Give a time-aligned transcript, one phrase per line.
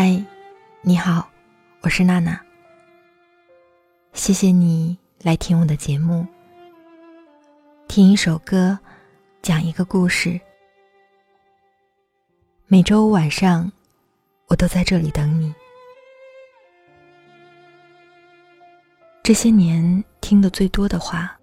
[0.00, 0.24] 嗨，
[0.80, 1.28] 你好，
[1.80, 2.40] 我是娜娜。
[4.12, 6.24] 谢谢你来听我的节目，
[7.88, 8.78] 听一首歌，
[9.42, 10.40] 讲一个故事。
[12.68, 13.72] 每周五晚上，
[14.46, 15.52] 我都在这里等你。
[19.24, 21.36] 这些年听的最多的话，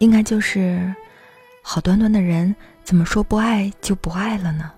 [0.00, 0.92] 应该就是
[1.62, 2.52] “好端端的人，
[2.82, 4.72] 怎么说不爱就不爱了呢？”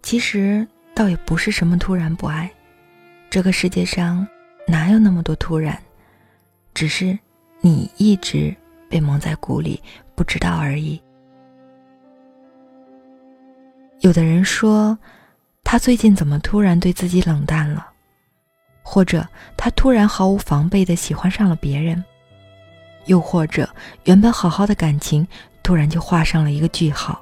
[0.00, 0.64] 其实。
[0.96, 2.50] 倒也不是什么突然不爱，
[3.28, 4.26] 这个世界上
[4.66, 5.78] 哪有那么多突然？
[6.72, 7.16] 只是
[7.60, 8.56] 你一直
[8.88, 9.78] 被蒙在鼓里，
[10.14, 10.98] 不知道而已。
[14.00, 14.98] 有的人说，
[15.62, 17.86] 他最近怎么突然对自己冷淡了？
[18.82, 22.02] 或者他突然毫无防备的喜欢上了别人？
[23.04, 23.68] 又或者
[24.04, 25.28] 原本好好的感情
[25.62, 27.20] 突然就画上了一个句号？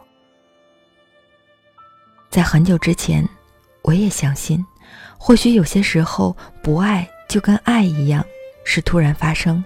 [2.31, 3.29] 在很久之前。
[3.85, 4.65] 我也相信，
[5.19, 8.25] 或许有些时候不爱就跟爱一样，
[8.65, 9.63] 是突然发生，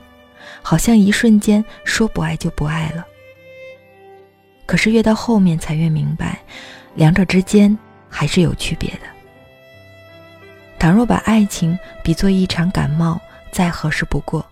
[0.60, 3.06] 好像一瞬间说不爱就不爱了。
[4.66, 6.41] 可是越到后面才越明白，
[6.97, 9.06] 两者之间还是有区别的。
[10.80, 13.20] 倘若把爱情比作一场感冒，
[13.53, 14.44] 再合适不过。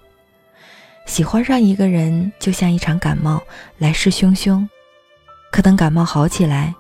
[1.06, 3.42] 喜欢上一个人就像一场感冒，
[3.79, 4.67] 来势汹汹，
[5.51, 6.73] 可等感冒好起来，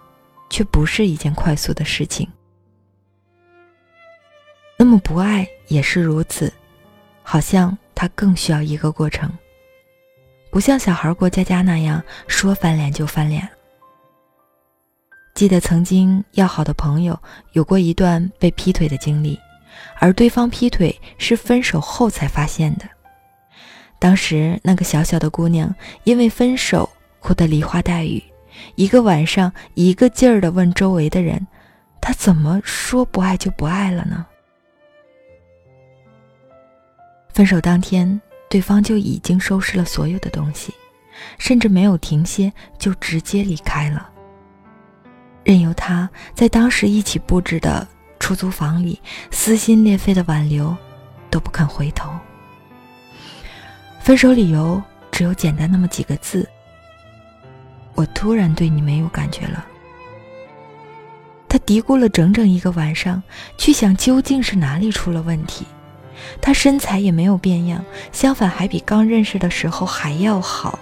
[0.48, 2.28] 却不是一件快速的事情。
[4.86, 6.52] 那么不爱也是如此，
[7.24, 9.28] 好像他更需要一个过程，
[10.48, 13.48] 不像小孩过家家那样说翻脸就翻脸。
[15.34, 17.18] 记得曾经要好的朋友
[17.50, 19.36] 有过一段被劈腿的经历，
[19.98, 22.84] 而对方劈腿是分手后才发现的。
[23.98, 25.74] 当时那个小小的姑娘
[26.04, 28.22] 因为分手哭得梨花带雨，
[28.76, 31.44] 一个晚上一个劲儿的问周围的人
[32.00, 34.24] ：“他怎么说不爱就不爱了呢？”
[37.36, 40.72] 分手当天，对方就已经收拾了所有的东西，
[41.36, 44.08] 甚至没有停歇，就直接离开了，
[45.44, 47.86] 任由他在当时一起布置的
[48.18, 48.98] 出租房里
[49.30, 50.74] 撕心裂肺的挽留，
[51.28, 52.10] 都不肯回头。
[54.00, 54.82] 分手理由
[55.12, 56.48] 只有简单那么几个字
[57.94, 59.62] ：“我突然对你没有感觉了。”
[61.50, 63.22] 他嘀咕了整整一个晚上，
[63.58, 65.66] 去想究竟是哪里出了问题。
[66.40, 70.78] 他身材也没有变样，相反还比刚认识的时候还要好，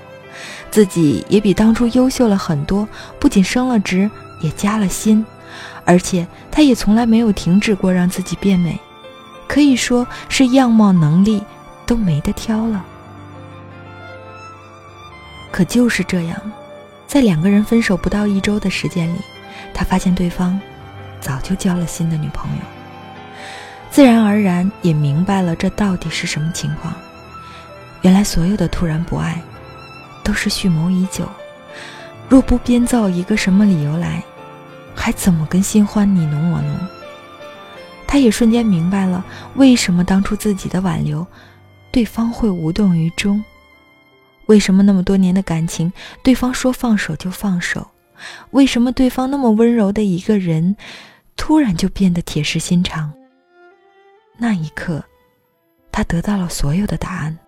[0.71, 5.25] 自己也比当初优秀了很多，不仅升了职，也加了薪，
[5.85, 8.79] 而且他也从来没有停止过让自己变美，
[9.47, 11.43] 可以说是样貌能力
[11.87, 12.85] 都没得挑了。
[15.51, 16.37] 可就是这样，
[17.07, 19.19] 在两个人分手不到一周的时间里，
[19.73, 20.61] 他发现对方
[21.21, 22.84] 早就交了新的女朋友。
[23.95, 26.93] 自然而然也明白了这到底是什么情况。
[28.03, 29.41] 原来所有的突然不爱，
[30.25, 31.29] 都是蓄谋已久。
[32.29, 34.21] 若不编造一个什么理由来，
[34.97, 36.77] 还怎么跟新欢你侬我侬？
[38.05, 39.25] 他也瞬间明白了，
[39.55, 41.25] 为什么当初自己的挽留，
[41.93, 43.45] 对方会无动于衷？
[44.47, 47.87] 为什么那么多年的感情，对方说放手就放手？
[48.51, 50.75] 为什么对方那么温柔的一个人，
[51.37, 53.13] 突然就变得铁石心肠？
[54.37, 55.03] 那一刻，
[55.93, 57.39] 他得到了所有的答案。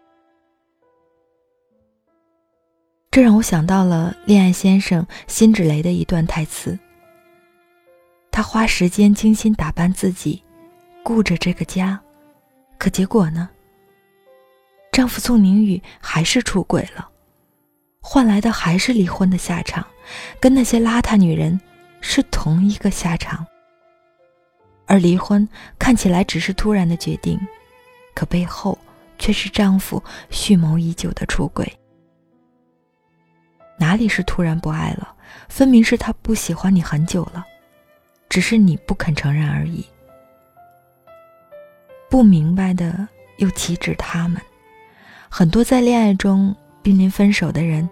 [3.10, 6.78] 这让我想到了《恋爱先生》辛芷蕾的一段台词
[8.30, 10.42] ：“他花时间精心打扮自己，
[11.02, 11.98] 顾着这个家，
[12.78, 13.48] 可结果呢？
[14.92, 17.08] 丈夫宋宁宇还是出轨了，
[18.00, 19.84] 换来的还是离婚的下场，
[20.38, 21.58] 跟那些邋遢女人
[22.00, 23.44] 是同一个下场。”
[24.86, 25.46] 而离婚
[25.78, 27.38] 看起来只是突然的决定，
[28.14, 28.78] 可背后
[29.18, 31.70] 却是丈夫蓄谋已久的出轨。
[33.78, 35.14] 哪里是突然不爱了？
[35.48, 37.44] 分明是他不喜欢你很久了，
[38.28, 39.84] 只是你不肯承认而已。
[42.08, 43.06] 不明白的
[43.38, 44.40] 又岂止他们？
[45.28, 47.86] 很多在恋爱中濒临分手的人，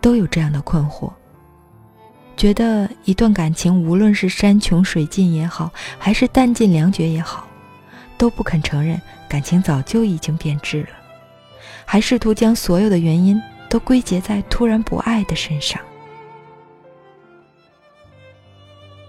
[0.00, 1.10] 都有这样的困惑。
[2.40, 7.46] 觉得一段感情，无论是山穷水尽也好，还是弹尽粮绝也好，
[8.16, 8.98] 都不肯承认
[9.28, 10.88] 感情早就已经变质了，
[11.84, 13.38] 还试图将所有的原因
[13.68, 15.78] 都归结在突然不爱的身上。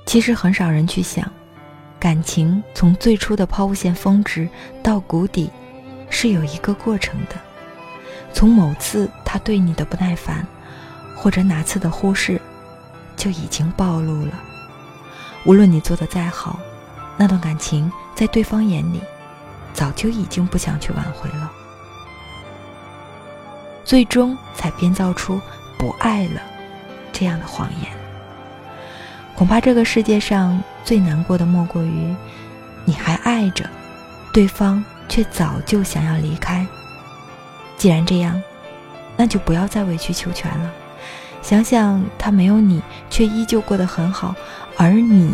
[0.06, 1.26] 其实很少人去想，
[1.98, 4.46] 感情从最初的抛物线峰值
[4.84, 5.50] 到谷底，
[6.10, 7.38] 是有一个过程的。
[8.34, 10.46] 从某次他对你的不耐烦，
[11.16, 12.38] 或者哪次的忽视。
[13.22, 14.34] 就已经暴露了。
[15.46, 16.60] 无论你做的再好，
[17.18, 19.00] 那段感情在对方眼里，
[19.74, 21.52] 早就已经不想去挽回了。
[23.86, 25.40] 最终才编造出
[25.78, 26.42] 不爱了
[27.14, 27.92] 这样的谎言。
[29.36, 32.16] 恐怕这个世界上最难过的莫过于，
[32.86, 33.70] 你还爱着，
[34.34, 36.66] 对方却早就想要离开。
[37.78, 38.42] 既然这样，
[39.16, 40.72] 那就不要再委曲求全了。
[41.42, 44.36] 想想他没有你，却依旧过得很好，
[44.78, 45.34] 而你，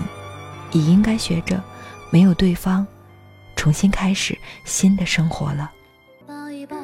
[0.71, 1.62] 也应该学着
[2.09, 2.86] 没有对方，
[3.56, 5.71] 重新开始新的生活了。
[6.25, 6.77] 抱一抱，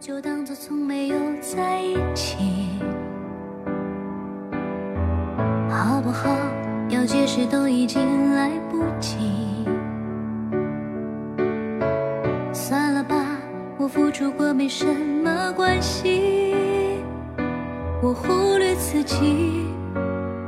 [0.00, 2.36] 就当做从没有在一起，
[5.70, 6.36] 好不好？
[6.90, 9.16] 要解释都已经来不及。
[12.52, 13.24] 算了吧，
[13.78, 16.73] 我付出过没什么关系。
[18.04, 19.64] 我忽略自己，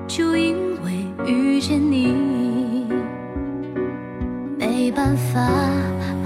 [0.06, 2.86] 就因为遇见你，
[4.58, 5.40] 没办法，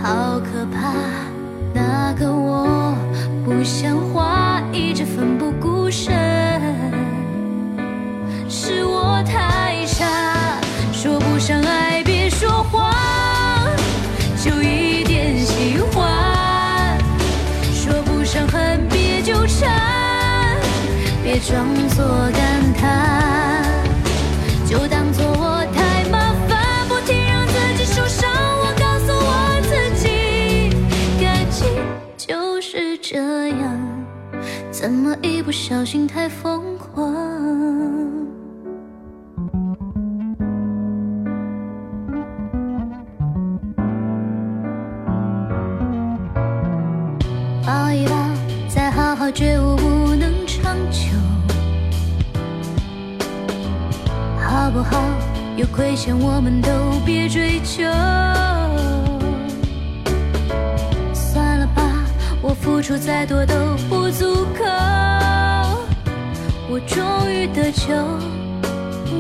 [0.03, 0.93] 好可怕。
[1.73, 2.97] 那个我
[3.45, 6.13] 不像话，一直奋不顾身，
[35.51, 37.13] 不小心太疯狂？
[47.67, 48.15] 抱一抱，
[48.69, 49.75] 再好好觉悟。
[49.75, 51.09] 不能长久
[54.39, 55.03] 好不好？
[55.57, 56.71] 有亏欠我们都
[57.05, 57.83] 别追究。
[61.13, 61.83] 算了吧，
[62.41, 63.55] 我付出再多都
[63.89, 65.10] 不足够。
[66.73, 67.93] 我终于得救，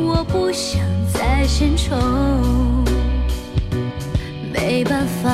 [0.07, 0.81] 我不想
[1.13, 1.97] 再献丑。
[4.53, 5.29] 没办法，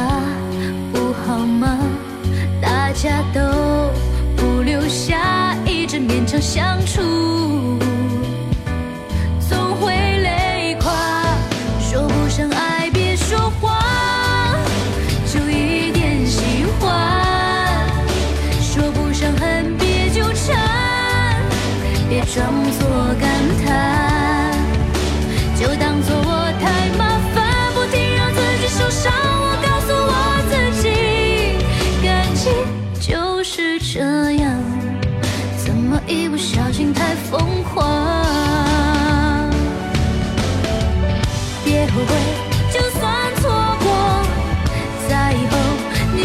[0.95, 1.79] 不好吗？
[2.59, 3.41] 大家都
[4.35, 7.03] 不留下，一直勉强相处。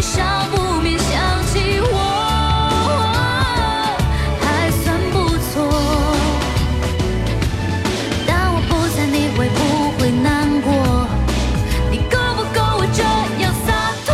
[0.02, 1.96] 至少不免想起我
[4.40, 5.52] 还算不错，
[8.26, 9.60] 但我不在你会不
[10.00, 11.06] 会难过？
[11.88, 13.04] 你够不够我这
[13.44, 13.70] 样洒
[14.04, 14.10] 脱？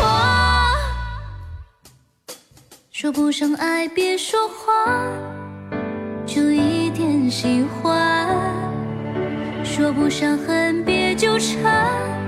[2.93, 5.11] 说不上爱，别说谎，
[6.27, 8.29] 就一点喜欢。
[9.65, 12.28] 说不上恨，别纠缠。